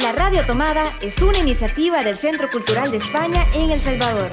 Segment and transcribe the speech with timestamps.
[0.00, 4.30] La Radio Tomada es una iniciativa del Centro Cultural de España en El Salvador.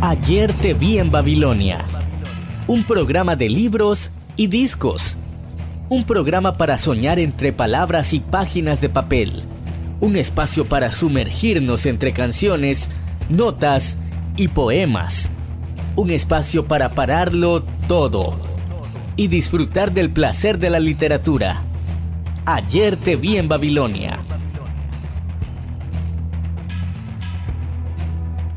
[0.00, 1.84] Ayer te vi en Babilonia.
[2.66, 5.16] Un programa de libros y discos.
[5.88, 9.53] Un programa para soñar entre palabras y páginas de papel
[10.04, 12.90] un espacio para sumergirnos entre canciones,
[13.30, 13.96] notas
[14.36, 15.30] y poemas.
[15.96, 18.38] Un espacio para pararlo todo
[19.16, 21.62] y disfrutar del placer de la literatura.
[22.44, 24.18] Ayer te vi en Babilonia.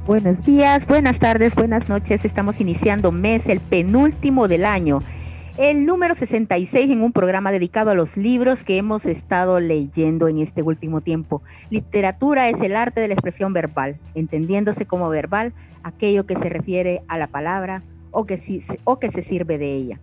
[0.05, 2.25] Buenos días, buenas tardes, buenas noches.
[2.25, 4.99] Estamos iniciando mes, el penúltimo del año
[5.57, 10.37] el número 66 en un programa dedicado a los libros que hemos estado leyendo en
[10.37, 11.41] este último tiempo.
[11.71, 17.01] Literatura es el arte de la expresión verbal, entendiéndose como verbal aquello que se refiere
[17.07, 18.39] a la palabra o que,
[18.83, 19.99] o que se sirve de ella.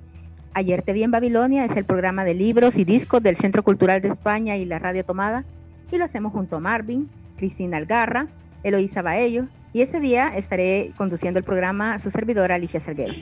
[0.54, 4.02] Ayer te vi en Babilonia es el programa de libros y discos del Centro Cultural
[4.02, 5.44] de España y la Radio Tomada
[5.92, 8.26] y lo hacemos junto a Marvin, Cristina Algarra,
[8.64, 13.14] Eloísa Baello y ese día estaré conduciendo el programa su servidora Alicia Salguero.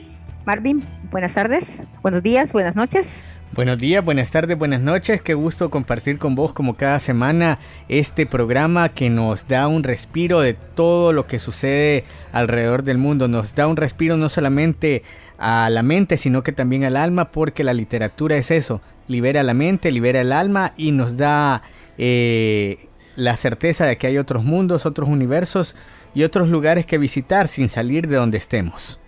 [0.45, 1.65] Marvin, buenas tardes,
[2.01, 3.07] buenos días, buenas noches.
[3.53, 5.21] Buenos días, buenas tardes, buenas noches.
[5.21, 10.41] Qué gusto compartir con vos como cada semana este programa que nos da un respiro
[10.41, 13.27] de todo lo que sucede alrededor del mundo.
[13.27, 15.03] Nos da un respiro no solamente
[15.37, 18.81] a la mente, sino que también al alma, porque la literatura es eso.
[19.07, 21.61] Libera la mente, libera el alma y nos da
[21.99, 25.75] eh, la certeza de que hay otros mundos, otros universos
[26.15, 28.99] y otros lugares que visitar sin salir de donde estemos.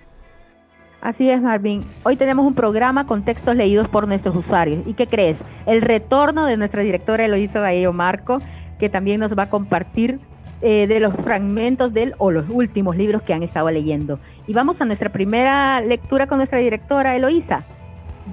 [1.06, 1.84] Así es, Marvin.
[2.02, 4.80] Hoy tenemos un programa con textos leídos por nuestros usuarios.
[4.88, 5.38] ¿Y qué crees?
[5.68, 8.40] El retorno de nuestra directora Eloísa Baello Marco,
[8.80, 10.20] que también nos va a compartir
[10.64, 14.18] eh, de los fragmentos del o los últimos libros que han estado leyendo.
[14.48, 17.64] Y vamos a nuestra primera lectura con nuestra directora Eloísa,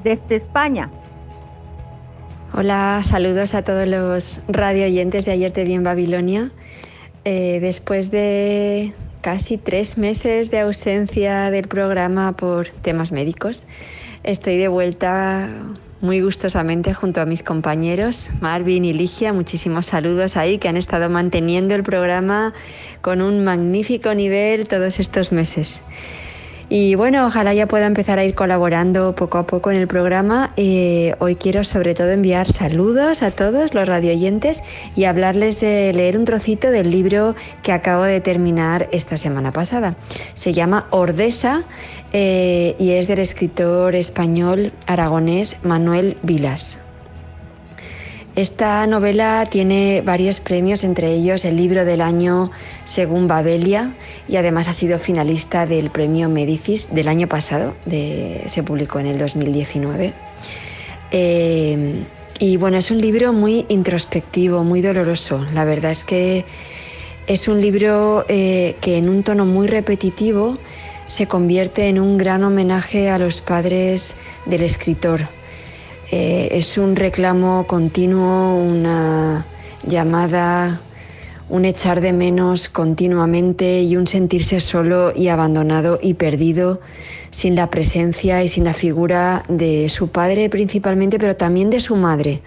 [0.03, 0.89] desde España.
[2.55, 6.53] Hola, saludos a todos los radio oyentes de Ayer te vi en Babilonia.
[7.27, 13.67] Eh, después de casi tres meses de ausencia del programa por temas médicos.
[14.25, 15.49] Estoy de vuelta
[16.01, 19.33] muy gustosamente junto a mis compañeros Marvin y Ligia.
[19.33, 22.53] Muchísimos saludos ahí que han estado manteniendo el programa
[23.01, 25.81] con un magnífico nivel todos estos meses.
[26.75, 30.55] Y bueno, ojalá ya pueda empezar a ir colaborando poco a poco en el programa.
[30.57, 34.63] Eh, hoy quiero sobre todo enviar saludos a todos los radioyentes
[34.97, 39.97] y hablarles de leer un trocito del libro que acabo de terminar esta semana pasada.
[40.35, 41.65] Se llama Ordesa
[42.15, 46.82] eh, y es del escritor español aragonés Manuel Vilas.
[48.35, 52.51] Esta novela tiene varios premios, entre ellos el libro del año
[52.87, 53.93] según Babelia
[54.27, 59.19] y además ha sido finalista del premio Medicis del año pasado, se publicó en el
[59.19, 60.15] 2019.
[61.11, 62.05] Eh,
[62.39, 65.45] y bueno, es un libro muy introspectivo, muy doloroso.
[65.53, 66.47] La verdad es que
[67.27, 70.57] es un libro eh, que en un tono muy repetitivo
[71.07, 74.15] se convierte en un gran homenaje a los padres
[74.47, 75.29] del escritor
[76.13, 79.47] eh, es un reclamo continuo, una
[79.87, 80.79] llamada,
[81.49, 86.81] un echar de menos continuamente y un sentirse solo y abandonado y perdido
[87.31, 91.97] sin la presencia y sin la figura de su padre principalmente, pero también de su
[91.97, 92.43] madre,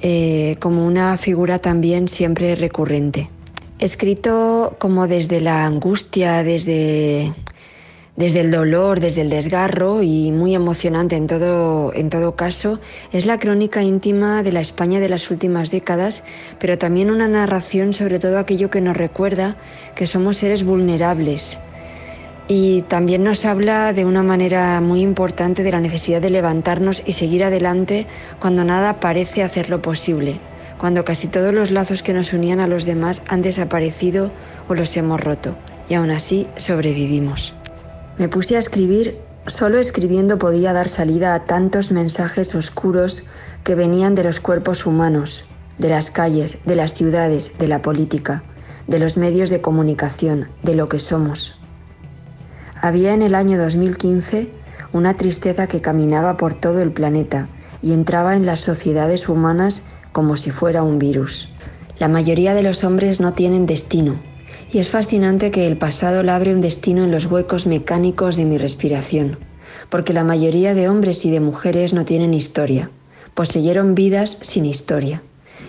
[0.00, 3.28] eh, como una figura también siempre recurrente.
[3.80, 7.34] Escrito como desde la angustia, desde
[8.16, 12.80] desde el dolor, desde el desgarro y muy emocionante en todo, en todo caso,
[13.12, 16.22] es la crónica íntima de la España de las últimas décadas,
[16.58, 19.56] pero también una narración sobre todo aquello que nos recuerda
[19.94, 21.58] que somos seres vulnerables.
[22.48, 27.12] Y también nos habla de una manera muy importante de la necesidad de levantarnos y
[27.12, 28.06] seguir adelante
[28.40, 30.38] cuando nada parece hacerlo posible,
[30.78, 34.30] cuando casi todos los lazos que nos unían a los demás han desaparecido
[34.68, 35.56] o los hemos roto,
[35.88, 37.52] y aún así sobrevivimos.
[38.18, 43.26] Me puse a escribir, solo escribiendo podía dar salida a tantos mensajes oscuros
[43.62, 45.44] que venían de los cuerpos humanos,
[45.78, 48.42] de las calles, de las ciudades, de la política,
[48.86, 51.58] de los medios de comunicación, de lo que somos.
[52.80, 54.50] Había en el año 2015
[54.94, 57.48] una tristeza que caminaba por todo el planeta
[57.82, 59.82] y entraba en las sociedades humanas
[60.12, 61.50] como si fuera un virus.
[61.98, 64.18] La mayoría de los hombres no tienen destino,
[64.72, 68.58] y es fascinante que el pasado labre un destino en los huecos mecánicos de mi
[68.58, 69.38] respiración,
[69.88, 72.90] porque la mayoría de hombres y de mujeres no tienen historia,
[73.34, 75.22] poseyeron vidas sin historia.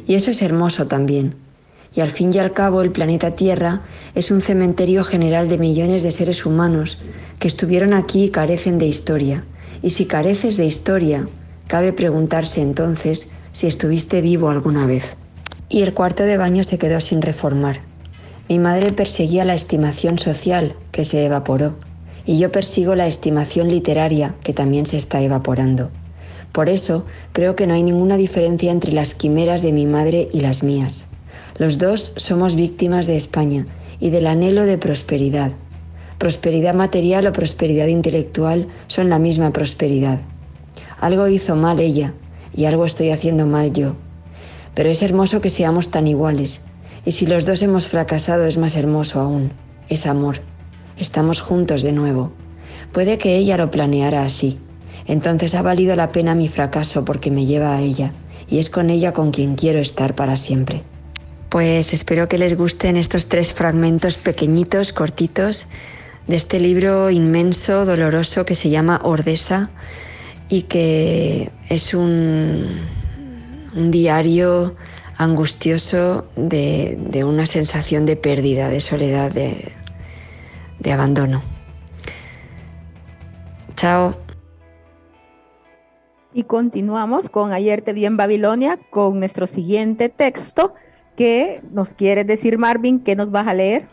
[0.07, 1.35] Y eso es hermoso también.
[1.93, 3.81] Y al fin y al cabo el planeta Tierra
[4.15, 6.99] es un cementerio general de millones de seres humanos
[7.39, 9.43] que estuvieron aquí y carecen de historia.
[9.81, 11.27] Y si careces de historia,
[11.67, 15.15] cabe preguntarse entonces si estuviste vivo alguna vez.
[15.69, 17.86] Y el cuarto de baño se quedó sin reformar.
[18.49, 21.75] Mi madre perseguía la estimación social, que se evaporó,
[22.25, 25.89] y yo persigo la estimación literaria, que también se está evaporando.
[26.53, 30.39] Por eso creo que no hay ninguna diferencia entre las quimeras de mi madre y
[30.39, 31.09] las mías.
[31.57, 33.65] Los dos somos víctimas de España
[33.99, 35.51] y del anhelo de prosperidad.
[36.17, 40.21] Prosperidad material o prosperidad intelectual son la misma prosperidad.
[40.99, 42.13] Algo hizo mal ella
[42.55, 43.93] y algo estoy haciendo mal yo.
[44.73, 46.61] Pero es hermoso que seamos tan iguales.
[47.07, 49.53] Y si los dos hemos fracasado es más hermoso aún.
[49.87, 50.41] Es amor.
[50.99, 52.33] Estamos juntos de nuevo.
[52.91, 54.59] Puede que ella lo planeara así,
[55.05, 58.11] entonces ha valido la pena mi fracaso porque me lleva a ella
[58.49, 60.83] y es con ella con quien quiero estar para siempre.
[61.47, 65.65] Pues espero que les gusten estos tres fragmentos pequeñitos, cortitos,
[66.27, 69.69] de este libro inmenso, doloroso que se llama Ordesa
[70.49, 72.81] y que es un,
[73.91, 74.75] diario
[75.17, 79.71] angustioso de, una sensación de pérdida, de soledad, de,
[80.79, 81.41] de abandono.
[83.75, 84.15] Chao.
[86.33, 90.75] Y continuamos con Ayer te vi en Babilonia con nuestro siguiente texto.
[91.15, 92.99] ¿Qué nos quiere decir Marvin?
[92.99, 93.87] ¿Qué nos vas a leer?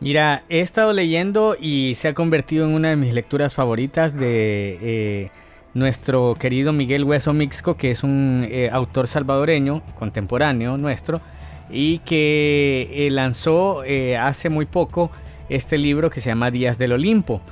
[0.00, 4.78] Mira, he estado leyendo y se ha convertido en una de mis lecturas favoritas de
[4.80, 5.30] eh,
[5.74, 11.20] nuestro querido Miguel Hueso Mixco, que es un eh, autor salvadoreño contemporáneo nuestro
[11.70, 13.82] y que eh, lanzó
[14.18, 15.10] hace muy poco
[15.48, 17.42] este libro que se llama Días del Olimpo.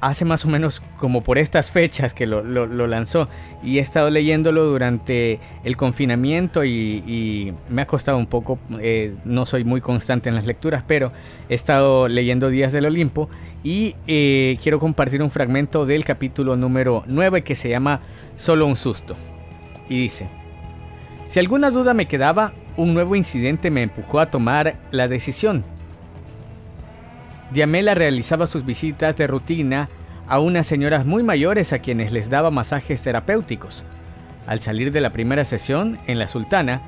[0.00, 2.42] Hace más o menos como por estas fechas que lo,
[2.86, 3.28] lanzó
[3.62, 9.44] y he estado leyéndolo durante el confinamiento y, me ha costado un poco, eh, no
[9.44, 11.12] soy muy constante en las lecturas, pero
[11.50, 13.28] he estado leyendo Días del Olimpo
[13.62, 18.00] y eh, quiero compartir un fragmento del capítulo número 9 que se llama
[18.36, 19.16] Solo un susto.
[19.88, 20.28] Y dice,
[21.26, 25.64] si alguna duda me quedaba, un nuevo incidente me empujó a tomar la decisión
[27.50, 29.88] Diamela realizaba sus visitas de rutina
[30.28, 33.84] a unas señoras muy mayores a quienes les daba masajes terapéuticos.
[34.46, 36.82] Al salir de la primera sesión, en la Sultana,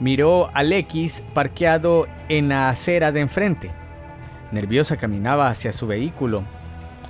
[0.00, 3.70] miró al X parqueado en la acera de enfrente.
[4.52, 6.44] Nerviosa caminaba hacia su vehículo,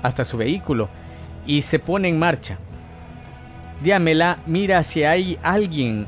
[0.02, 0.88] hasta su vehículo,
[1.46, 2.58] y se pone en marcha.
[3.82, 6.06] Diamela mira si hay alguien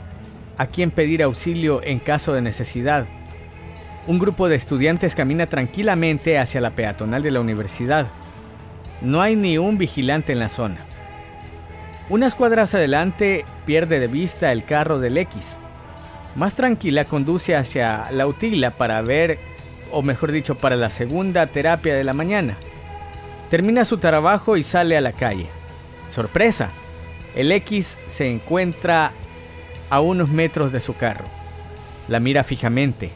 [0.57, 3.07] a quien pedir auxilio en caso de necesidad
[4.09, 8.07] un grupo de estudiantes camina tranquilamente hacia la peatonal de la universidad.
[9.03, 10.79] No hay ni un vigilante en la zona.
[12.09, 15.59] Unas cuadras adelante pierde de vista el carro del X.
[16.37, 19.39] Más tranquila conduce hacia la utila para ver,
[19.90, 22.56] o mejor dicho, para la segunda terapia de la mañana.
[23.50, 25.46] Termina su trabajo y sale a la calle.
[26.11, 26.70] Sorpresa,
[27.35, 29.12] el X se encuentra
[29.90, 31.25] a unos metros de su carro.
[32.08, 33.11] La mira fijamente.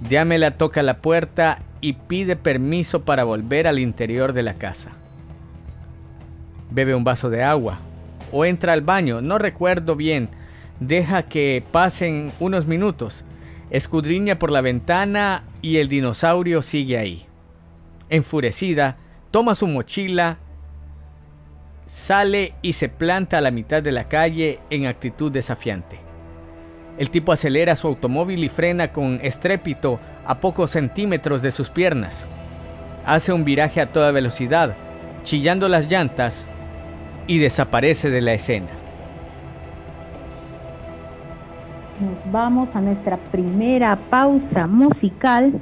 [0.00, 4.90] Diamela toca la puerta y pide permiso para volver al interior de la casa.
[6.70, 7.78] Bebe un vaso de agua
[8.32, 10.28] o entra al baño, no recuerdo bien.
[10.80, 13.24] Deja que pasen unos minutos.
[13.70, 17.26] Escudriña por la ventana y el dinosaurio sigue ahí.
[18.10, 18.98] Enfurecida,
[19.30, 20.38] toma su mochila,
[21.86, 26.00] sale y se planta a la mitad de la calle en actitud desafiante.
[26.98, 32.26] El tipo acelera su automóvil y frena con estrépito a pocos centímetros de sus piernas.
[33.06, 34.74] Hace un viraje a toda velocidad,
[35.24, 36.46] chillando las llantas,
[37.26, 38.81] y desaparece de la escena.
[42.02, 45.60] Nos vamos a nuestra primera pausa musical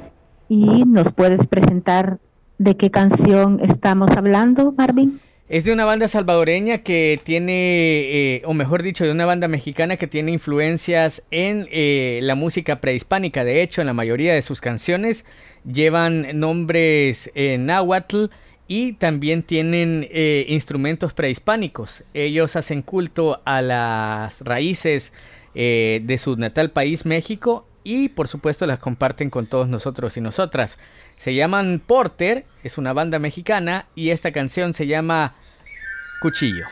[0.49, 2.17] y nos puedes presentar
[2.57, 5.19] de qué canción estamos hablando, Marvin.
[5.49, 9.97] Es de una banda salvadoreña que tiene, eh, o mejor dicho, de una banda mexicana
[9.97, 13.43] que tiene influencias en eh, la música prehispánica.
[13.43, 15.25] De hecho, en la mayoría de sus canciones
[15.63, 18.25] llevan nombres en náhuatl
[18.67, 22.03] y también tienen eh, instrumentos prehispánicos.
[22.15, 25.13] Ellos hacen culto a las raíces
[25.53, 30.77] de su natal país, México, y por supuesto las comparten con todos nosotros y nosotras.
[31.17, 35.33] Se llaman Porter, es una banda mexicana, y esta canción se llama
[36.21, 36.65] Cuchillo.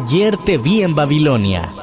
[0.00, 1.74] Ayer te vi en Babilonia.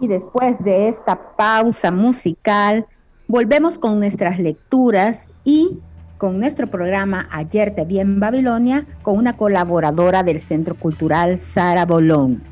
[0.00, 2.84] Y después de esta pausa musical,
[3.28, 5.78] volvemos con nuestras lecturas y
[6.18, 11.86] con nuestro programa Ayer te vi en Babilonia con una colaboradora del Centro Cultural Sara
[11.86, 12.42] Bolón.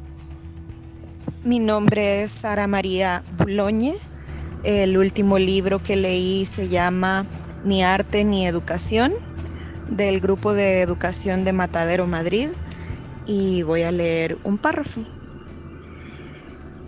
[1.43, 3.97] Mi nombre es Sara María Boulogne.
[4.63, 7.27] El último libro que leí se llama
[7.65, 9.15] Ni arte ni educación
[9.91, 12.51] del grupo de educación de Matadero Madrid
[13.27, 15.05] y voy a leer un párrafo.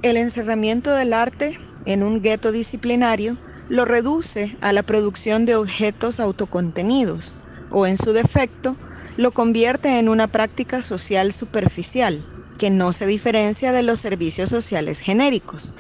[0.03, 3.37] El encerramiento del arte en un gueto disciplinario
[3.69, 7.35] lo reduce a la producción de objetos autocontenidos
[7.71, 8.77] o en su defecto
[9.17, 12.25] lo convierte en una práctica social superficial
[12.57, 15.75] que no se diferencia de los servicios sociales genéricos.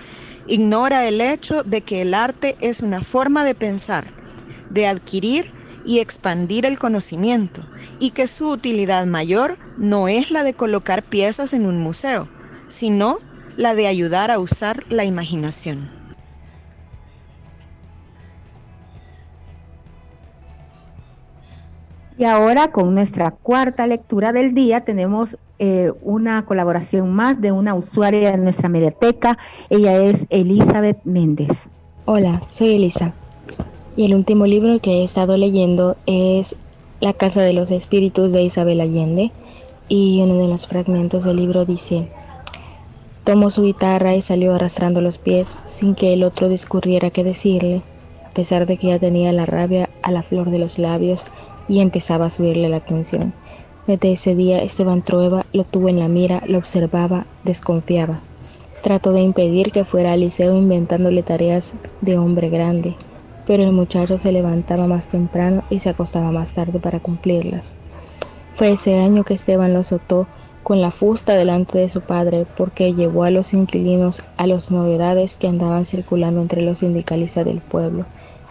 [0.46, 4.12] Ignora el hecho de que el arte es una forma de pensar,
[4.70, 5.52] de adquirir
[5.88, 7.62] y expandir el conocimiento
[7.98, 12.28] y que su utilidad mayor no es la de colocar piezas en un museo,
[12.68, 13.20] sino
[13.56, 15.88] la de ayudar a usar la imaginación.
[22.18, 27.72] Y ahora con nuestra cuarta lectura del día tenemos eh, una colaboración más de una
[27.74, 29.38] usuaria de nuestra mediateca.
[29.70, 31.66] Ella es Elizabeth Méndez.
[32.04, 33.14] Hola, soy Elisa.
[33.98, 36.54] Y el último libro que he estado leyendo es
[37.00, 39.32] La Casa de los Espíritus de Isabel Allende.
[39.88, 42.08] Y uno de los fragmentos del libro dice,
[43.24, 47.82] tomó su guitarra y salió arrastrando los pies sin que el otro discurriera qué decirle,
[48.24, 51.26] a pesar de que ya tenía la rabia a la flor de los labios
[51.66, 53.34] y empezaba a subirle la atención.
[53.88, 58.20] Desde ese día Esteban Trueba lo tuvo en la mira, lo observaba, desconfiaba.
[58.80, 62.94] Trató de impedir que fuera al liceo inventándole tareas de hombre grande,
[63.48, 67.72] pero el muchacho se levantaba más temprano y se acostaba más tarde para cumplirlas.
[68.56, 70.26] Fue ese año que Esteban lo azotó
[70.62, 75.36] con la fusta delante de su padre porque llevó a los inquilinos a las novedades
[75.36, 78.04] que andaban circulando entre los sindicalistas del pueblo,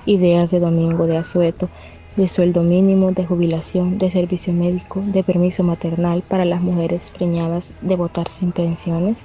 [0.08, 1.70] ideas de Domingo de Azueto,
[2.16, 7.70] de sueldo mínimo, de jubilación, de servicio médico, de permiso maternal para las mujeres preñadas,
[7.82, 9.20] de votar sin pensiones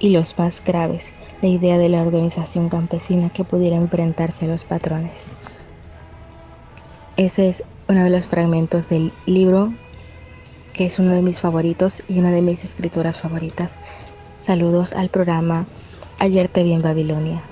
[0.00, 1.04] y los más graves,
[1.42, 5.12] la idea de la organización campesina que pudiera enfrentarse a los patrones.
[7.16, 9.72] Ese es uno de los fragmentos del libro
[10.72, 13.72] que es uno de mis favoritos y una de mis escritoras favoritas.
[14.38, 15.66] Saludos al programa
[16.20, 17.42] Ayer te vi en Babilonia.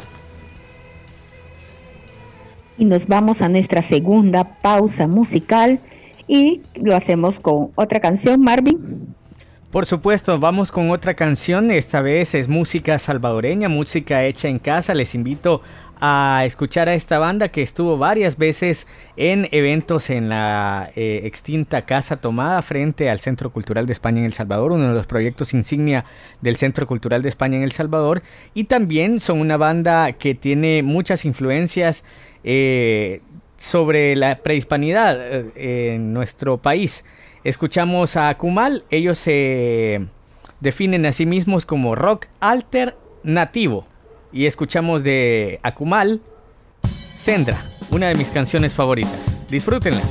[2.79, 5.81] Y nos vamos a nuestra segunda pausa musical
[6.27, 9.06] y lo hacemos con otra canción, Marvin.
[9.71, 11.73] Por supuesto, vamos con otra canción.
[11.73, 14.95] Esta vez es música salvadoreña, música hecha en casa.
[14.95, 15.61] Les invito
[16.01, 21.85] a escuchar a esta banda que estuvo varias veces en eventos en la eh, extinta
[21.85, 25.53] Casa Tomada frente al Centro Cultural de España en El Salvador, uno de los proyectos
[25.53, 26.05] insignia
[26.41, 28.23] del Centro Cultural de España en El Salvador.
[28.55, 32.05] Y también son una banda que tiene muchas influencias
[32.45, 33.21] eh,
[33.59, 37.05] sobre la prehispanidad eh, en nuestro país.
[37.47, 40.05] Escuchamos a Kumal, ellos se
[40.59, 43.87] definen a sí mismos como rock alternativo.
[44.33, 46.21] Y escuchamos de Akumal,
[46.91, 47.57] Sendra,
[47.93, 49.37] una de mis canciones favoritas.
[49.49, 50.03] Disfrútenla.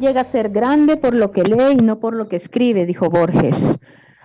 [0.00, 3.10] Llega a ser grande por lo que lee y no por lo que escribe, dijo
[3.10, 3.78] Borges.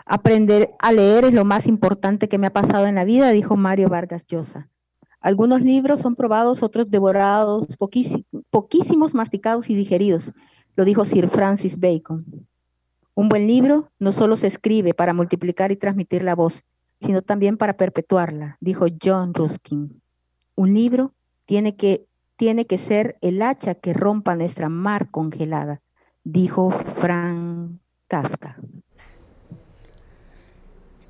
[0.05, 3.55] Aprender a leer es lo más importante que me ha pasado en la vida, dijo
[3.55, 4.67] Mario Vargas Llosa.
[5.21, 7.67] Algunos libros son probados, otros devorados,
[8.49, 10.33] poquísimos masticados y digeridos,
[10.75, 12.25] lo dijo Sir Francis Bacon.
[13.13, 16.63] Un buen libro no solo se escribe para multiplicar y transmitir la voz,
[17.01, 20.01] sino también para perpetuarla, dijo John Ruskin.
[20.55, 21.13] Un libro
[21.45, 22.07] tiene que,
[22.39, 25.81] tiene que ser el hacha que rompa nuestra mar congelada,
[26.23, 28.55] dijo Frank Kafka.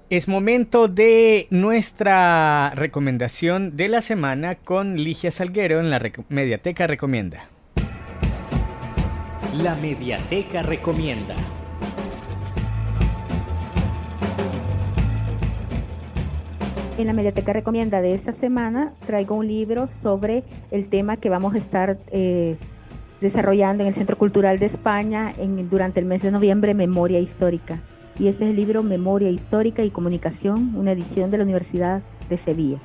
[0.10, 7.48] Es momento de nuestra recomendación de la semana con Ligia Salguero en la Mediateca Recomienda.
[9.54, 11.36] La Mediateca Recomienda.
[16.99, 21.55] En la Mediateca Recomienda de esta semana traigo un libro sobre el tema que vamos
[21.55, 22.57] a estar eh,
[23.21, 27.79] desarrollando en el Centro Cultural de España en, durante el mes de noviembre, Memoria Histórica
[28.19, 32.35] y este es el libro Memoria Histórica y Comunicación, una edición de la Universidad de
[32.35, 32.79] Sevilla.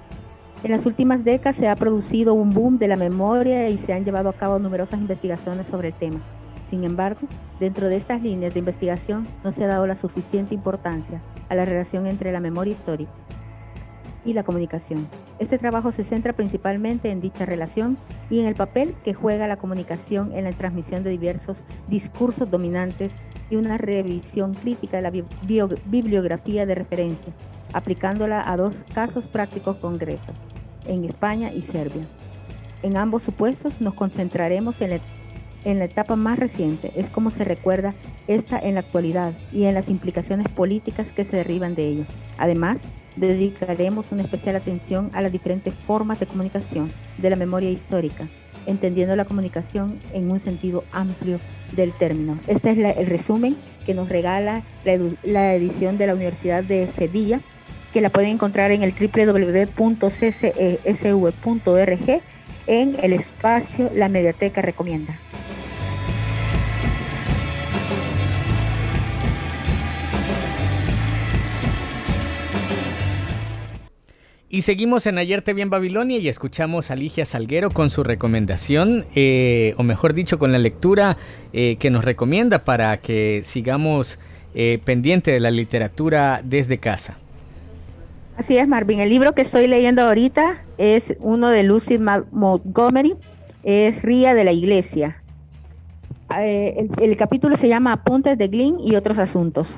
[0.62, 4.04] En las últimas décadas se ha producido un boom de la memoria y se han
[4.04, 6.20] llevado a cabo numerosas investigaciones sobre el tema.
[6.70, 7.26] Sin embargo,
[7.58, 11.64] dentro de estas líneas de investigación no se ha dado la suficiente importancia a la
[11.64, 13.10] relación entre la memoria histórica
[14.24, 15.06] y la comunicación.
[15.38, 17.98] Este trabajo se centra principalmente en dicha relación
[18.30, 23.12] y en el papel que juega la comunicación en la transmisión de diversos discursos dominantes
[23.50, 25.12] y una revisión crítica de la
[25.86, 27.32] bibliografía de referencia,
[27.72, 30.36] aplicándola a dos casos prácticos concretos,
[30.86, 32.06] en España y Serbia.
[32.82, 35.00] En ambos supuestos nos concentraremos en
[35.78, 37.94] la, etapa más reciente, es como se recuerda
[38.26, 42.04] esta en la actualidad y en las implicaciones políticas que se derivan de ello.
[42.36, 42.78] Además,
[43.16, 48.28] dedicaremos una especial atención a las diferentes formas de comunicación de la memoria histórica,
[48.66, 51.40] entendiendo la comunicación en un sentido amplio
[51.72, 52.38] del término.
[52.46, 54.62] Este es el resumen que nos regala
[55.24, 57.40] la, edición de la Universidad de Sevilla,
[57.92, 59.74] que la pueden encontrar en el www.ccesv.org
[62.66, 65.18] en el espacio La Mediateca Recomienda.
[74.54, 78.04] Y seguimos en Ayer te vi en Babilonia y escuchamos a Ligia Salguero con su
[78.04, 81.16] recomendación, eh, o mejor dicho, con la lectura
[81.52, 84.20] eh, que nos recomienda para que sigamos
[84.54, 87.18] eh, pendiente de la literatura desde casa.
[88.36, 89.00] Así es, Marvin.
[89.00, 93.16] El libro que estoy leyendo ahorita es uno de Lucy Montgomery,
[93.64, 95.20] es Ría de la Iglesia.
[96.30, 99.76] el, capítulo se llama Apuntes de Glynn y otros asuntos.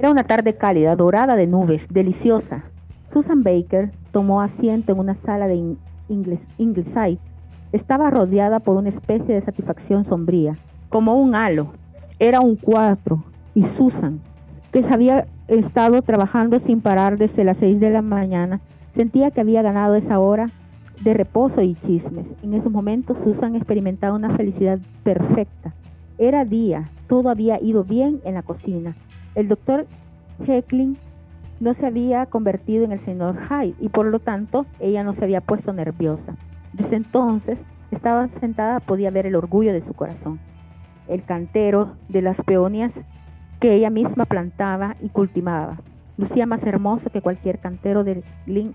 [0.00, 2.62] Era una tarde cálida, dorada de nubes, deliciosa.
[3.12, 5.76] Susan Baker tomó asiento en una sala de
[6.08, 7.18] Ingleside.
[7.70, 10.56] Estaba rodeada por una especie de satisfacción sombría,
[10.88, 11.74] como un halo.
[12.18, 13.22] Era un cuatro.
[13.54, 14.20] Y Susan,
[14.72, 18.62] que había estado trabajando sin parar desde las seis de la mañana,
[18.94, 20.46] sentía que había ganado esa hora
[21.02, 22.24] de reposo y chismes.
[22.42, 25.74] En esos momentos Susan experimentaba una felicidad perfecta.
[26.16, 28.94] Era día, todo había ido bien en la cocina.
[29.34, 29.86] El doctor
[30.46, 30.96] Heckling
[31.60, 35.24] no se había convertido en el señor Hyde y por lo tanto ella no se
[35.24, 36.36] había puesto nerviosa.
[36.72, 37.58] Desde entonces
[37.90, 40.40] estaba sentada, podía ver el orgullo de su corazón,
[41.08, 42.92] el cantero de las peonias
[43.60, 45.78] que ella misma plantaba y cultivaba.
[46.16, 48.74] Lucía más hermoso que cualquier cantero del Lynn.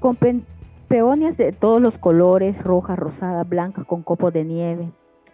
[0.00, 0.16] Con
[0.88, 4.90] peonias de todos los colores, rojas, rosadas, blancas, con copos de nieve,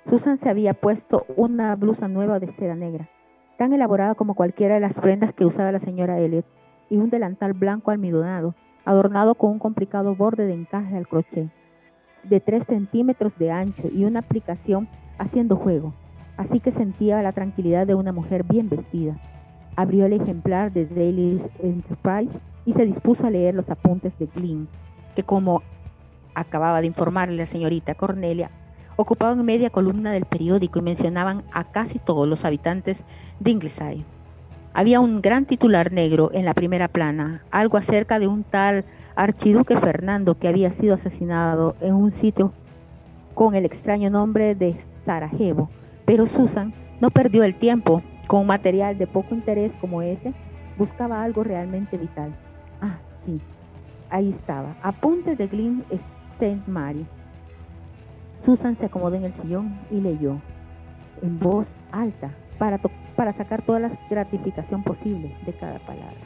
[0.09, 3.11] Susan se había puesto una blusa nueva de seda negra,
[3.59, 6.47] tan elaborada como cualquiera de las prendas que usaba la señora Elliot,
[6.89, 8.55] y un delantal blanco almidonado,
[8.87, 11.51] adornado con un complicado borde de encaje al crochet,
[12.25, 15.93] de tres centímetros de ancho y una aplicación haciendo juego,
[16.39, 19.15] así que sentía la tranquilidad de una mujer bien vestida.
[19.77, 24.69] Abrió el ejemplar de Daily Enterprise y se dispuso a leer los apuntes de Glynn,
[25.15, 25.63] que como
[26.35, 28.51] acababa de informarle la señorita Cornelia,
[29.01, 32.99] ocupaban media columna del periódico y mencionaban a casi todos los habitantes
[33.39, 34.05] de Ingleside.
[34.75, 38.85] Había un gran titular negro en la primera plana, algo acerca de un tal
[39.15, 42.53] archiduque Fernando que había sido asesinado en un sitio
[43.35, 45.69] con el extraño nombre de Sarajevo.
[46.05, 50.35] Pero Susan no perdió el tiempo con material de poco interés como ese,
[50.77, 52.33] buscaba algo realmente vital.
[52.81, 53.41] Ah, sí,
[54.11, 55.85] ahí estaba, apuntes de Glyn
[56.41, 56.63] St.
[56.67, 57.07] Mary
[58.45, 60.41] Susan se acomodó en el sillón y leyó
[61.23, 62.79] en voz alta para,
[63.17, 66.17] para sacar toda la gratificación posible de cada palabra.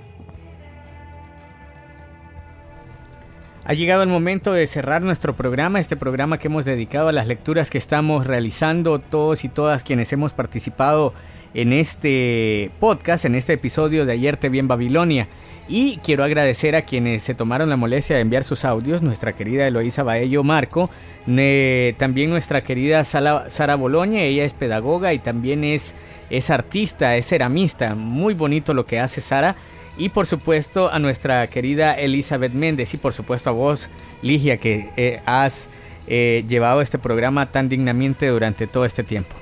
[3.65, 7.29] Ha llegado el momento de cerrar nuestro programa, este programa que hemos dedicado a las
[7.29, 11.15] lecturas que estamos realizando todos y todas quienes hemos participado
[11.55, 15.29] en este podcast, en este episodio de Ayer te vi en Babilonia.
[15.75, 19.67] Y quiero agradecer a quienes se tomaron la molestia de enviar sus audios, nuestra querida
[19.67, 20.91] Eloísa Baello Marco,
[21.25, 25.95] también nuestra querida Sara Boloña, ella es pedagoga y también es,
[26.29, 29.57] es artista, es ceramista, muy bonito lo que hace Sara.
[29.97, 33.89] Y por supuesto a nuestra querida Elizabeth Méndez y por supuesto a vos,
[34.21, 35.71] Ligia, que eh, has
[36.07, 39.35] eh, llevado este programa tan dignamente durante todo este tiempo.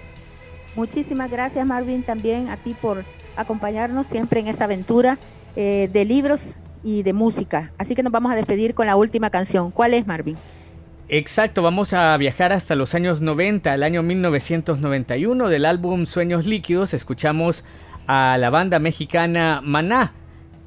[0.76, 5.18] Muchísimas gracias Marvin también a ti por acompañarnos siempre en esta aventura
[5.56, 6.40] eh, de libros
[6.82, 7.72] y de música.
[7.78, 9.70] Así que nos vamos a despedir con la última canción.
[9.70, 10.36] ¿Cuál es Marvin?
[11.08, 16.94] Exacto, vamos a viajar hasta los años 90, el año 1991 del álbum Sueños Líquidos.
[16.94, 17.64] Escuchamos
[18.06, 20.12] a la banda mexicana Maná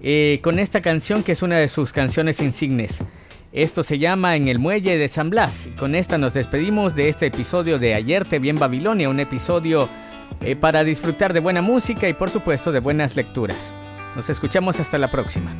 [0.02, 3.00] eh, con esta canción que es una de sus canciones insignes.
[3.54, 5.68] Esto se llama En el Muelle de San Blas.
[5.68, 9.22] Y con esta nos despedimos de este episodio de Ayer te vi en Babilonia, un
[9.22, 9.88] episodio
[10.42, 13.78] eh, para disfrutar de buena música y por supuesto de buenas lecturas.
[14.16, 15.56] Nos escuchamos hasta la próxima.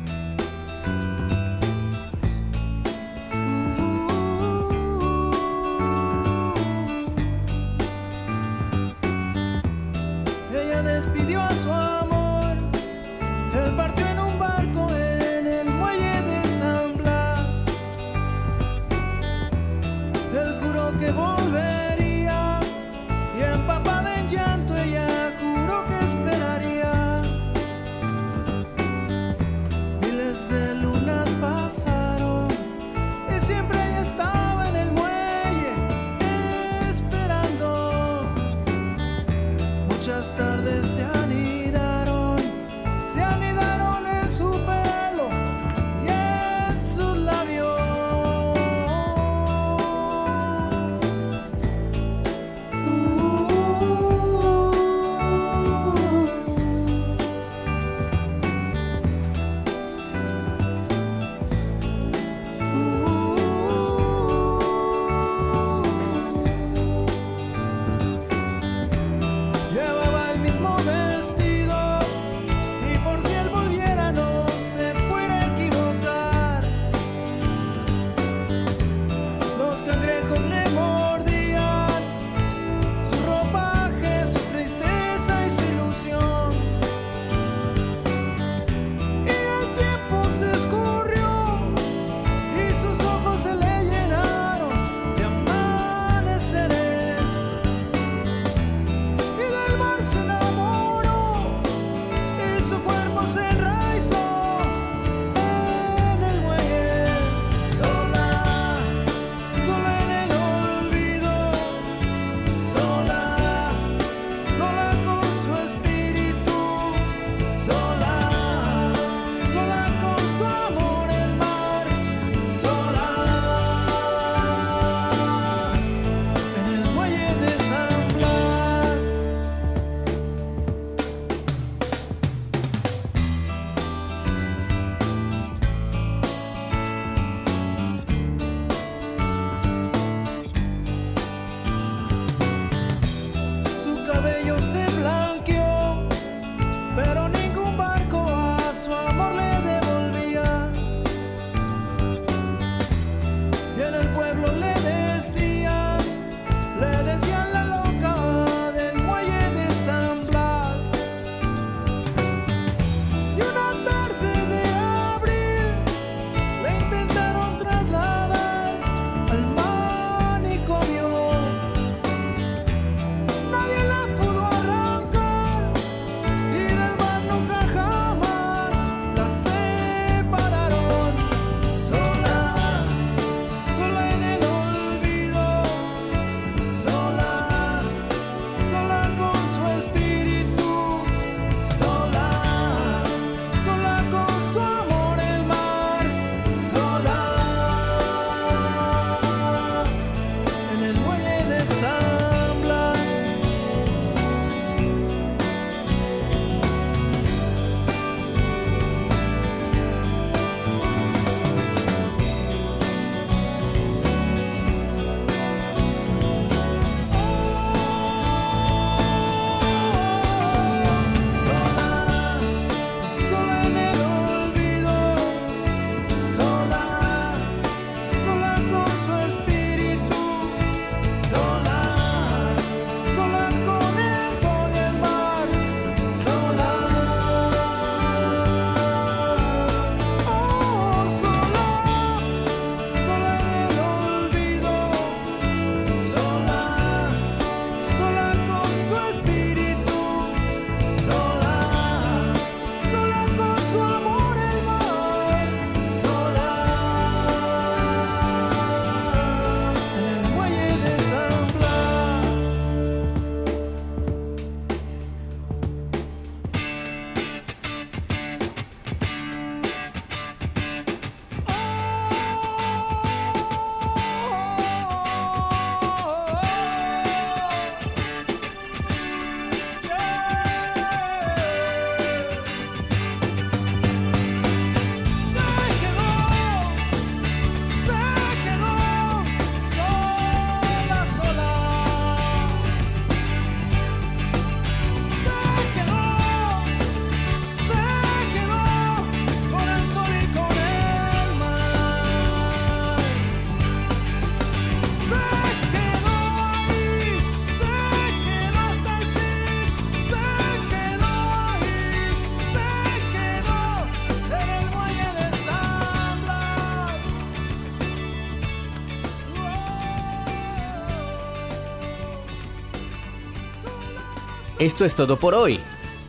[324.64, 325.60] Esto es todo por hoy.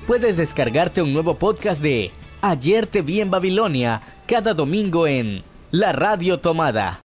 [0.08, 5.91] Puedes descargarte un nuevo podcast de Ayer te vi en Babilonia cada domingo en La
[5.91, 7.02] Radio Tomada.